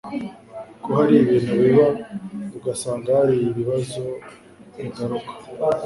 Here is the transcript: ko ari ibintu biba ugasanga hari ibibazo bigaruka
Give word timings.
ko 0.83 0.89
ari 1.03 1.15
ibintu 1.23 1.53
biba 1.61 1.87
ugasanga 2.57 3.07
hari 3.19 3.35
ibibazo 3.51 4.01
bigaruka 4.77 5.33